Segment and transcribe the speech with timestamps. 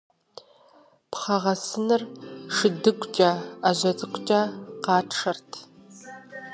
[1.11, 2.01] Пхъэгъэсыныр
[2.55, 4.41] шыдыгукӀэ, Ӏэжьэ цӀыкӀукӀэ
[4.83, 5.51] къатшэрт.